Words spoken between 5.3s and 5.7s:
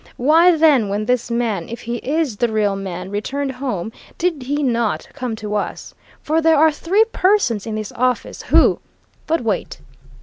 to